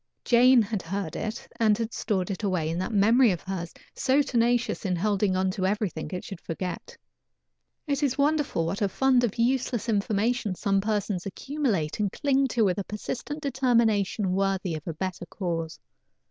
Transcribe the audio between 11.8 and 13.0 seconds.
and cling to with a